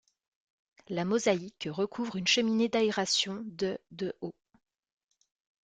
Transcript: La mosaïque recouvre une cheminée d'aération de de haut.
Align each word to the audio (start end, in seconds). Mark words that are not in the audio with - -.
La 0.89 1.05
mosaïque 1.05 1.69
recouvre 1.71 2.15
une 2.15 2.25
cheminée 2.25 2.69
d'aération 2.69 3.43
de 3.45 3.77
de 3.91 4.15
haut. 4.21 4.33